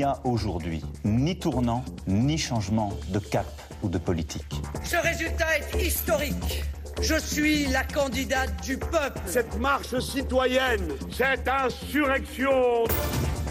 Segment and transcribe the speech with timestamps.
[0.00, 3.46] n'y a aujourd'hui ni tournant, ni changement de cap
[3.82, 4.62] ou de politique.
[4.82, 6.64] Ce résultat est historique.
[7.02, 9.20] Je suis la candidate du peuple.
[9.26, 12.84] Cette marche citoyenne, cette insurrection.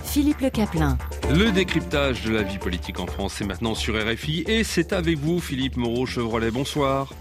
[0.03, 0.97] Philippe Le Caplin.
[1.29, 5.19] Le décryptage de la vie politique en France est maintenant sur RFI et c'est avec
[5.19, 6.49] vous Philippe Moreau-Chevrolet.
[6.49, 7.13] Bonsoir.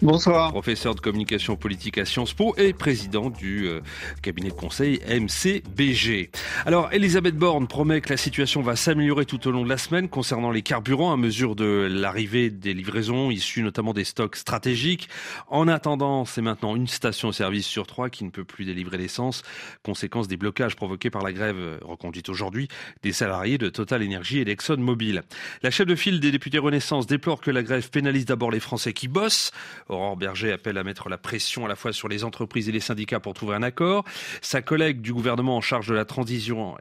[0.00, 0.52] Bonsoir.
[0.52, 3.80] Professeur de communication politique à Sciences Po et président du euh,
[4.22, 6.30] cabinet de conseil MCBG.
[6.66, 10.08] Alors, Elisabeth Borne promet que la situation va s'améliorer tout au long de la semaine
[10.08, 15.08] concernant les carburants à mesure de l'arrivée des livraisons issues notamment des stocks stratégiques.
[15.48, 19.42] En attendant, c'est maintenant une station-service sur trois qui ne peut plus délivrer l'essence,
[19.82, 22.68] conséquence des blocages provoqués par la grève euh, reconduite aujourd'hui
[23.02, 25.22] des salariés de Total Energy et d'ExxonMobil.
[25.62, 28.92] La chef de file des députés Renaissance déplore que la grève pénalise d'abord les Français
[28.92, 29.50] qui bossent.
[29.88, 32.80] Aurore Berger appelle à mettre la pression à la fois sur les entreprises et les
[32.80, 34.04] syndicats pour trouver un accord.
[34.42, 36.76] Sa collègue du gouvernement en charge de la transition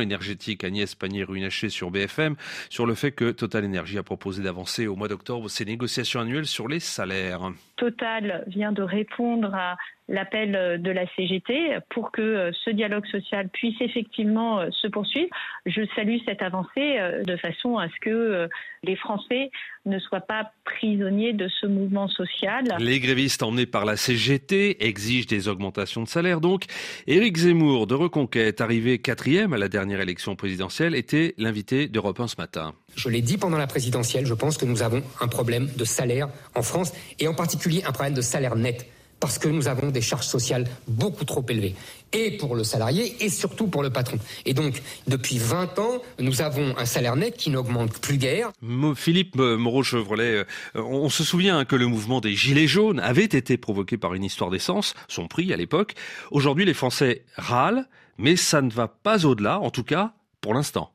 [0.00, 2.36] énergétique, Agnès Pannier-Runacher sur BFM,
[2.70, 6.46] sur le fait que Total Energy a proposé d'avancer au mois d'octobre ses négociations annuelles
[6.46, 7.52] sur les salaires.
[7.76, 9.76] Total vient de répondre à
[10.08, 14.86] l'appel euh, de la CGT pour que euh, ce dialogue social puisse effectivement euh, se
[14.86, 15.30] poursuivre.
[15.66, 18.48] Je salue cette avancée de façon à ce que
[18.82, 19.50] les Français
[19.86, 22.64] ne soient pas prisonniers de ce mouvement social.
[22.78, 26.64] Les grévistes emmenés par la CGT exigent des augmentations de salaire donc.
[27.06, 32.28] Éric Zemmour de Reconquête, arrivé quatrième à la dernière élection présidentielle, était l'invité d'Europe 1
[32.28, 32.74] ce matin.
[32.94, 36.28] Je l'ai dit pendant la présidentielle, je pense que nous avons un problème de salaire
[36.54, 38.86] en France et en particulier un problème de salaire net
[39.20, 41.74] parce que nous avons des charges sociales beaucoup trop élevées,
[42.12, 44.18] et pour le salarié, et surtout pour le patron.
[44.44, 48.52] Et donc, depuis 20 ans, nous avons un salaire net qui n'augmente plus guère.
[48.94, 53.96] Philippe Moreau-Chevrolet, euh, on se souvient que le mouvement des Gilets jaunes avait été provoqué
[53.96, 55.94] par une histoire d'essence, son prix à l'époque.
[56.30, 60.93] Aujourd'hui, les Français râlent, mais ça ne va pas au-delà, en tout cas pour l'instant.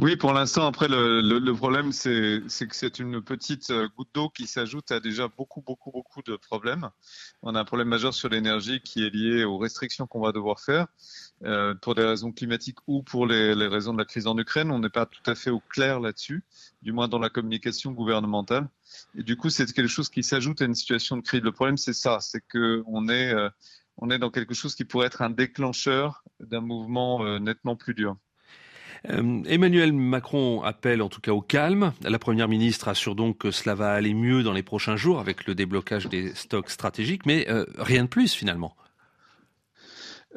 [0.00, 4.46] Oui, pour l'instant, après, le, problème, c'est que c'est une petite euh, goutte d'eau qui
[4.46, 6.88] s'ajoute à déjà beaucoup, beaucoup, beaucoup de problèmes.
[7.42, 10.60] On a un problème majeur sur l'énergie qui est lié aux restrictions qu'on va devoir
[10.60, 10.86] faire
[11.42, 14.70] euh, pour des raisons climatiques ou pour les, raisons de la crise en Ukraine.
[14.70, 16.44] On n'est pas tout à fait au clair là-dessus,
[16.80, 18.68] du moins dans la communication gouvernementale.
[19.16, 21.42] Et du coup, c'est quelque chose qui s'ajoute à une situation de crise.
[21.42, 23.50] Le problème, c'est ça, c'est que on est, euh,
[23.96, 28.16] on est dans quelque chose qui pourrait être un déclencheur d'un mouvement nettement plus dur.
[29.06, 31.92] Euh, Emmanuel Macron appelle en tout cas au calme.
[32.02, 35.46] La Première ministre assure donc que cela va aller mieux dans les prochains jours avec
[35.46, 38.76] le déblocage des stocks stratégiques, mais euh, rien de plus finalement.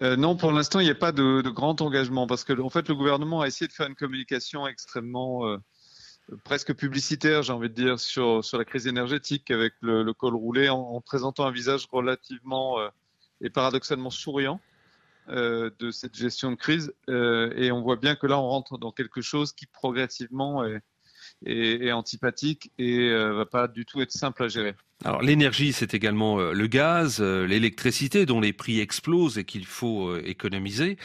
[0.02, 2.88] Euh, non, pour l'instant, il n'y a pas de, grand engagement parce que en fait,
[2.88, 5.58] le gouvernement a essayé de faire une communication extrêmement
[6.46, 10.70] presque publicitaire, j'ai envie de dire, sur, sur la crise énergétique avec le, col roulé
[10.70, 12.78] en, présentant un visage relativement
[13.42, 14.62] et paradoxalement souriant.
[15.32, 16.94] Euh, de cette gestion de crise.
[17.08, 20.66] Euh, et on voit bien que là, on rentre dans quelque chose qui progressivement
[21.46, 24.76] est, antipathique et euh, va pas du tout être simple à gérer.
[25.06, 30.98] Alors l'énergie, c'est également le gaz, l'électricité dont les prix explosent et qu'il faut économiser.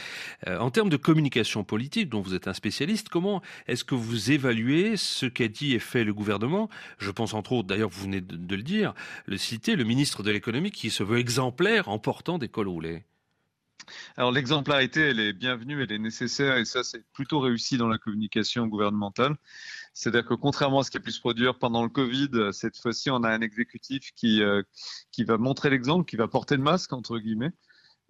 [0.45, 4.97] en termes de communication politique, dont vous êtes un spécialiste, comment est-ce que vous évaluez
[4.97, 6.69] ce qu'a dit et fait le gouvernement?
[6.99, 8.93] Je pense entre autres, d'ailleurs vous venez de, le dire,
[9.25, 13.03] le citer, le ministre de l'économie qui se veut exemplaire en portant des cols roulés.
[14.15, 17.97] Alors l'exemplarité, elle est bienvenue, elle est nécessaire et ça, c'est plutôt réussi dans la
[17.97, 19.37] communication gouvernementale.
[19.93, 23.09] C'est-à-dire que contrairement à ce qui a pu se produire pendant le Covid, cette fois-ci,
[23.09, 24.63] on a un exécutif qui, euh,
[25.11, 27.51] qui va montrer l'exemple, qui va porter le masque, entre guillemets.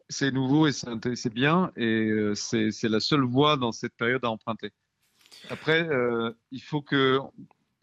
[0.10, 4.30] C'est nouveau et c'est bien et euh, c'est la seule voie dans cette période à
[4.30, 4.72] emprunter.
[5.50, 7.20] Après, euh, il faut que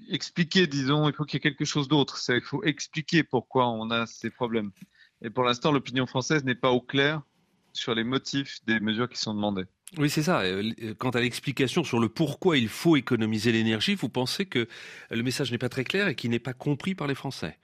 [0.08, 2.18] expliquer, disons, il faut qu'il y ait quelque chose d'autre.
[2.28, 4.72] Il faut expliquer pourquoi on a ces problèmes.
[5.22, 7.22] Et pour l'instant, l'opinion française n'est pas au clair
[7.74, 9.64] sur les motifs des mesures qui sont demandées.
[9.98, 10.40] Oui, c'est ça.
[10.40, 14.66] Euh, euh, quant à l'explication sur le pourquoi il faut économiser l'énergie, vous pensez que
[15.10, 17.58] le message n'est pas très clair et qu'il n'est pas compris par les Français?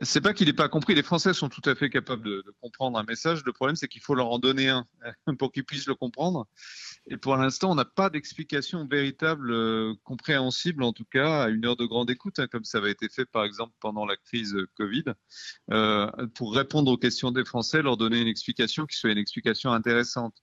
[0.00, 0.94] C'est pas qu'il n'est pas compris.
[0.94, 3.42] Les Français sont tout à fait capables de, comprendre un message.
[3.44, 4.86] Le problème, c'est qu'il faut leur en donner un
[5.38, 6.46] pour qu'ils puissent le comprendre.
[7.06, 11.64] Et pour l'instant, on n'a pas d'explication véritable, euh, compréhensible, en tout cas, à une
[11.66, 14.56] heure de grande écoute, hein, comme ça avait été fait, par exemple, pendant la crise
[14.76, 15.04] Covid,
[15.70, 19.72] euh, pour répondre aux questions des Français, leur donner une explication qui soit une explication
[19.72, 20.36] intéressante.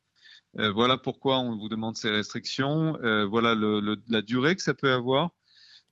[0.58, 2.98] Euh, voilà pourquoi on vous demande ces restrictions.
[3.30, 3.56] voilà
[4.08, 5.32] la durée que ça peut avoir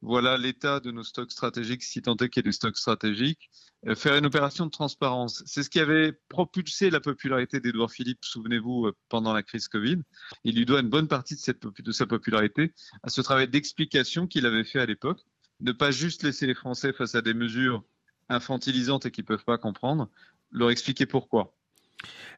[0.01, 3.49] voilà l'état de nos stocks stratégiques, si tant est qu'il y ait des stocks stratégiques.
[3.87, 8.23] Euh, faire une opération de transparence, c'est ce qui avait propulsé la popularité d'Edouard Philippe,
[8.23, 9.97] souvenez-vous, euh, pendant la crise Covid.
[10.43, 12.73] Il lui doit une bonne partie de, sa popularité
[13.03, 15.21] à ce travail d'explication qu'il avait fait à l'époque.
[15.59, 17.83] Ne pas juste laisser les Français face à des mesures
[18.29, 20.09] infantilisantes et qu'ils ne peuvent pas comprendre,
[20.51, 21.56] leur expliquer pourquoi.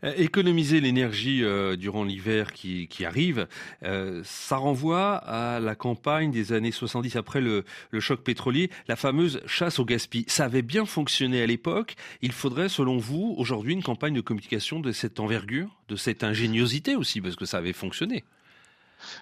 [0.05, 3.47] Euh, économiser l'énergie euh, durant l'hiver qui, arrive,
[3.83, 7.65] euh, ça renvoie à la campagne des années 70 après le,
[7.99, 10.29] choc pétrolier, la fameuse chasse au gaspillage.
[10.29, 11.95] Ça avait bien fonctionné à l'époque.
[12.21, 16.95] Il faudrait, selon vous, aujourd'hui une campagne de communication de cette envergure, de cette ingéniosité
[16.95, 18.23] aussi, parce que ça avait fonctionné.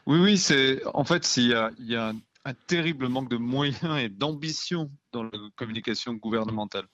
[0.06, 2.13] Oui, oui, c'est en fait, il y a, il y a
[2.45, 6.88] un terrible manque de moyens et d'ambition dans la communication gouvernementale.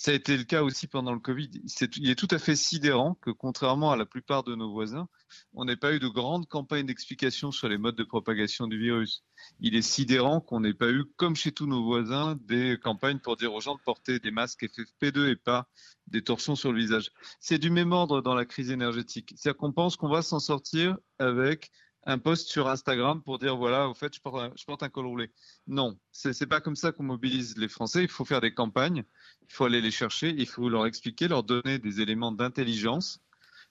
[0.00, 1.50] Ça a été le cas aussi pendant le Covid.
[1.96, 5.08] il est tout à fait sidérant que, contrairement à la plupart de nos voisins,
[5.54, 9.24] on n'ait pas eu de grande campagne d'explication sur les modes de propagation du virus.
[9.58, 13.36] Il est sidérant qu'on n'ait pas eu, comme chez tous nos voisins, des campagnes pour
[13.36, 15.68] dire aux gens de porter des masques FFP2 et pas
[16.06, 17.10] des torsions sur le visage.
[17.40, 19.34] C'est du même ordre dans la crise énergétique.
[19.34, 21.72] C'est-à-dire qu'on pense qu'on va s'en sortir avec
[22.08, 25.30] un post sur Instagram pour dire voilà, au fait, je porte un, col roulé.
[25.66, 28.02] Non, c'est pas comme ça qu'on mobilise les Français.
[28.02, 29.04] Il faut faire des campagnes,
[29.42, 33.20] il faut aller les chercher, il faut leur expliquer, leur donner des éléments d'intelligence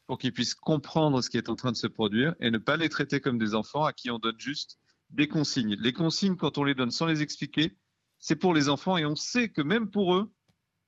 [0.06, 2.78] pour qu'ils puissent comprendre ce qui est en train de se produire et ne pas
[2.78, 4.78] les traiter comme des enfants à qui on donne juste
[5.10, 5.76] des consignes.
[5.80, 7.76] Les consignes, quand on les donne sans les expliquer,
[8.20, 10.32] c'est pour les enfants et on sait que même pour eux,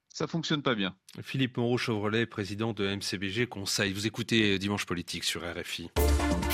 [0.08, 0.96] ça fonctionne pas bien.
[1.24, 3.92] Philippe Moreau-Chevrolet, président de MCBG Conseil.
[3.92, 5.90] Vous écoutez Dimanche Politique sur RFI.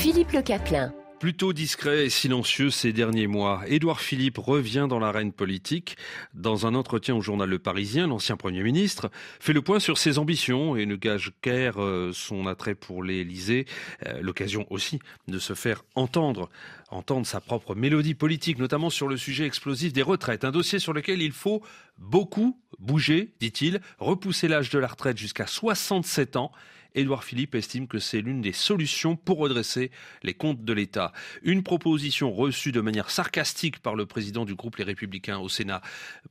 [0.06, 0.92] Philippe Le.
[1.20, 5.98] Plutôt discret et silencieux ces derniers mois, Édouard Philippe revient dans l'arène politique.
[6.36, 9.10] Dans un entretien au journal Le Parisien, l'ancien Premier ministre
[9.40, 13.66] fait le point sur ses ambitions et ne gage guère euh, son attrait pour l'Élysée.
[14.06, 16.50] Euh, l'occasion aussi de se faire entendre,
[16.92, 20.46] entendre sa propre mélodie politique, notamment sur le sujet explosif des retraites.
[20.46, 21.64] Un dossier sur lequel il faut
[21.98, 26.52] beaucoup bouger, dit-il, repousser l'âge de la retraite jusqu'à 67 ans
[26.96, 29.92] Édouard Philippe estime que c'est l'une des solutions pour redresser
[30.24, 31.12] les comptes de l'État.
[31.44, 35.82] Une proposition reçue de manière sarcastique par le président du groupe Les Républicains au Sénat,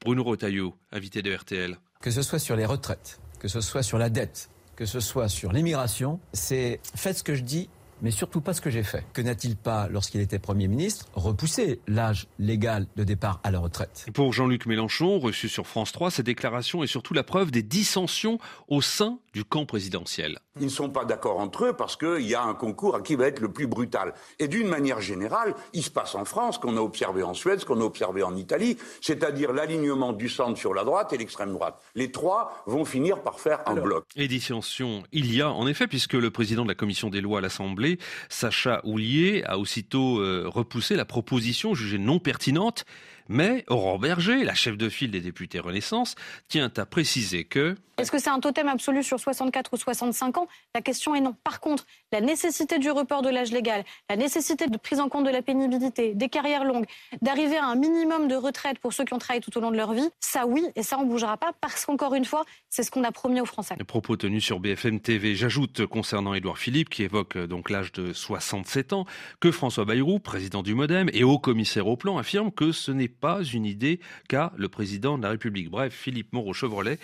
[0.00, 1.78] Bruno Retailleau, invité de RTL.
[2.00, 5.28] Que ce soit sur les retraites, que ce soit sur la dette, que ce soit
[5.28, 7.68] sur l'immigration, c'est faites ce que je dis
[8.02, 9.04] mais surtout pas ce que j'ai fait.
[9.12, 14.06] Que n'a-t-il pas, lorsqu'il était Premier ministre, repoussé l'âge légal de départ à la retraite?
[14.12, 18.38] Pour Jean-Luc Mélenchon, reçu sur France 3, cette déclaration est surtout la preuve des dissensions
[18.68, 20.38] au sein du camp présidentiel.
[20.60, 23.16] Ils ne sont pas d'accord entre eux parce qu'il y a un concours à qui
[23.16, 24.14] va être le plus brutal.
[24.38, 27.64] Et d'une manière générale, il se passe en France, qu'on a observé en Suède, ce
[27.64, 31.82] qu'on a observé en Italie, c'est-à-dire l'alignement du centre sur la droite et l'extrême droite.
[31.96, 34.04] Les trois vont finir par faire un bloc.
[34.14, 37.38] Et dissensions, il y a en effet, puisque le président de la commission des lois
[37.38, 37.98] à l'Assemblée,
[38.28, 42.84] Sacha Houlier, a aussitôt euh, repoussé la proposition jugée non pertinente
[43.28, 46.14] mais Aurore Berger, la chef de file des députés Renaissance,
[46.48, 47.74] tient à préciser que...
[47.96, 50.48] Est-ce que c'est un totem absolu sur 64 ou 65 ans?
[50.74, 51.36] La question est non.
[51.44, 55.24] Par contre, la nécessité du report de l'âge légal, la nécessité de prise en compte
[55.24, 56.86] de la pénibilité, des carrières longues,
[57.22, 59.76] d'arriver à un minimum de retraite pour ceux qui ont travaillé tout au long de
[59.76, 62.82] leur vie, ça oui, et ça on ne bougera pas parce qu'encore une fois, c'est
[62.82, 63.76] ce qu'on a promis aux Français.
[63.78, 65.36] Les propos tenus sur BFM TV.
[65.36, 69.06] J'ajoute concernant Édouard Philippe, qui évoque euh, donc l'âge de 67 ans,
[69.38, 73.08] que François Bayrou, président du Modem et haut commissaire au plan, affirme que ce n'est
[73.08, 75.70] pas une idée qu'a le président de la République.
[75.70, 76.98] Bref, Philippe Moreau-Chevrolet,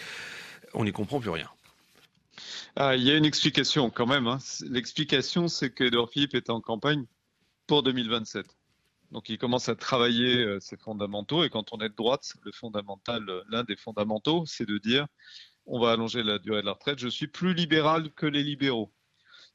[0.74, 1.48] on n'y comprend plus rien.
[2.76, 4.26] Ah, il y a une explication quand même.
[4.26, 4.38] Hein.
[4.68, 7.04] L'explication, c'est qu'Edouard Philippe est en campagne
[7.66, 8.46] pour 2027.
[9.10, 11.42] Donc il commence à travailler euh, ses fondamentaux.
[11.44, 15.06] Et quand on est de droite, le fondamental, euh, l'un des fondamentaux, c'est de dire
[15.66, 16.98] on va allonger la durée de la retraite.
[16.98, 18.92] Je suis plus libéral que les libéraux.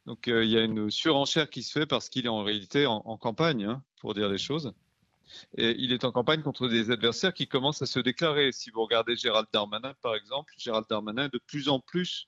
[0.06, 2.86] Donc euh, il y a une surenchère qui se fait parce qu'il est en réalité
[2.86, 4.74] en, campagne, hein, pour dire les choses.
[5.58, 8.52] Il est en campagne contre des adversaires qui commencent à se déclarer.
[8.52, 12.28] Si vous regardez Gérald Darmanin, par exemple, Gérald Darmanin est de plus en plus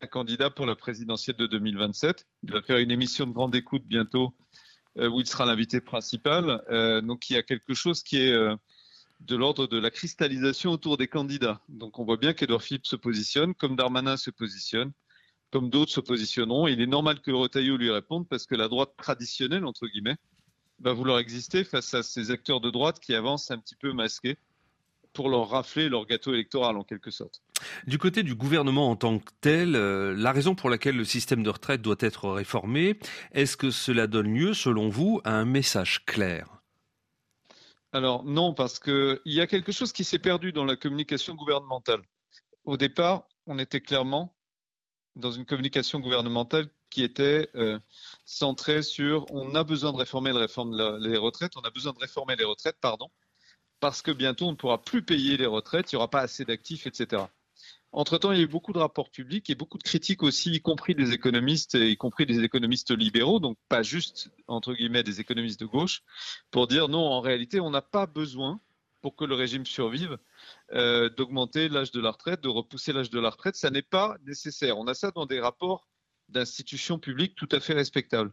[0.00, 2.26] un candidat pour la présidentielle de 2027.
[2.42, 4.34] Il va faire une émission de grande écoute bientôt
[4.98, 6.62] euh, où il sera l'invité principal.
[6.70, 8.54] Euh, donc il y a quelque chose qui est euh,
[9.20, 11.62] de l'ordre de la cristallisation autour des candidats.
[11.68, 14.92] Donc on voit bien qu'Edouard Philippe se positionne, comme Darmanin se positionne,
[15.50, 16.66] comme d'autres se positionneront.
[16.66, 20.16] Il est normal que le Retailleau lui réponde parce que la droite traditionnelle, entre guillemets,
[20.80, 24.36] va vouloir exister face à ces acteurs de droite qui avancent un petit peu masqués
[25.12, 27.42] pour leur rafler leur gâteau électoral en quelque sorte.
[27.86, 31.42] Du côté du gouvernement en tant que tel, euh, la raison pour laquelle le système
[31.42, 32.98] de retraite doit être réformé,
[33.32, 36.60] est-ce que cela donne lieu, selon vous, à un message clair?
[37.92, 42.02] Alors non, parce qu'il y a quelque chose qui s'est perdu dans la communication gouvernementale.
[42.64, 44.36] Au départ, on était clairement
[45.14, 47.78] dans une communication gouvernementale qui était euh,
[48.24, 52.44] centrée sur on a besoin de réformer les retraites, on a besoin de réformer les
[52.44, 53.10] retraites, pardon,
[53.80, 56.46] parce que bientôt on ne pourra plus payer les retraites, il n'y aura pas assez
[56.46, 57.24] d'actifs, etc.
[57.92, 60.62] Entre-temps, il y a eu beaucoup de rapports publics et beaucoup de critiques aussi, y
[60.62, 65.60] compris des économistes, y compris des économistes libéraux, donc pas juste, entre guillemets, des économistes
[65.60, 66.02] de gauche,
[66.50, 68.58] pour dire non, en réalité, on n'a pas besoin
[69.02, 70.16] pour que le régime survive,
[70.72, 73.54] euh, d'augmenter l'âge de la retraite, de repousser l'âge de la retraite.
[73.54, 74.78] Ça n'est pas nécessaire.
[74.78, 75.86] On a ça dans des rapports
[76.28, 78.32] d'institutions publiques tout à fait respectables.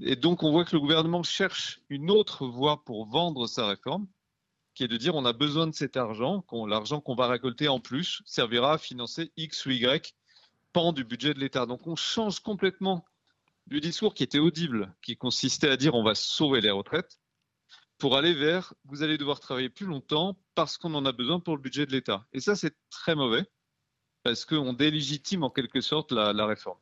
[0.00, 4.08] Et donc, on voit que le gouvernement cherche une autre voie pour vendre sa réforme,
[4.74, 7.78] qui est de dire on a besoin de cet argent, l'argent qu'on va récolter en
[7.78, 10.14] plus servira à financer X ou Y
[10.72, 11.66] pan du budget de l'État.
[11.66, 13.04] Donc, on change complètement
[13.68, 17.20] du discours qui était audible, qui consistait à dire on va sauver les retraites,
[17.98, 21.56] pour aller vers vous allez devoir travailler plus longtemps parce qu'on en a besoin pour
[21.56, 22.26] le budget de l'État.
[22.32, 23.46] Et ça, c'est très mauvais,
[24.24, 26.78] parce qu'on délégitime en quelque sorte la réforme.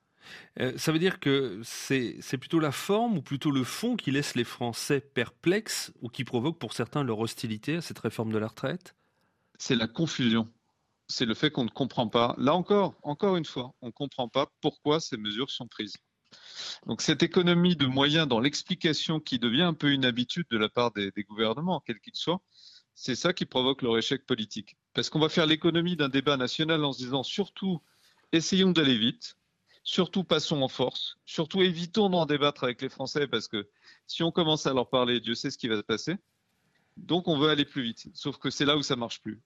[0.61, 4.35] Euh, ça veut dire que c'est plutôt la forme ou plutôt le fond qui laisse
[4.35, 8.49] les Français perplexes ou qui provoque pour certains leur hostilité à cette réforme de la
[8.49, 8.95] retraite?
[9.59, 10.49] C'est la confusion.
[11.09, 12.35] C'est le fait qu'on ne comprend pas.
[12.39, 15.97] Là encore, encore une fois, on ne comprend pas pourquoi ces mesures sont prises.
[16.87, 20.69] Donc cette économie de moyens dans l'explication qui devient un peu une habitude de la
[20.69, 22.41] part des, gouvernements, quels qu'ils soient,
[22.95, 24.77] c'est ça qui provoque leur échec politique.
[24.95, 27.83] Parce qu'on va faire l'économie d'un débat national en se disant surtout
[28.33, 29.37] essayons d'aller vite,
[29.85, 31.19] Surtout passons en force.
[31.25, 33.69] Surtout évitons d'en débattre avec les Français parce que
[34.07, 36.17] si on commence à leur parler, Dieu sait ce qui va se passer.
[36.97, 38.09] Donc on veut aller plus vite.
[38.15, 39.41] Sauf que c'est là où ça marche plus.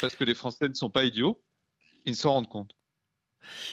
[0.00, 1.40] Parce que les Français ne sont pas idiots.
[2.04, 2.74] Ils s'en rendent compte.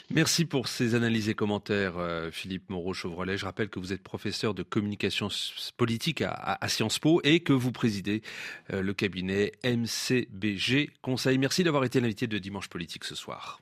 [0.09, 3.37] Merci pour ces analyses et commentaires, euh, Philippe Moreau-Chevrolet.
[3.37, 5.27] Je rappelle que vous êtes professeur de communication
[5.75, 8.21] politique à, Sciences Po et que vous présidez
[8.71, 11.37] euh, le cabinet MCBG Conseil.
[11.37, 13.59] Merci d'avoir été l'invité de Dimanche Politique ce soir.